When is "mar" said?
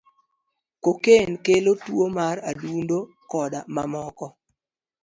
2.17-2.35